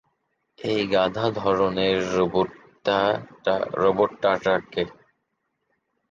[0.59, 1.97] এই গাধা ধরনের
[3.75, 4.83] রোবটটাকে।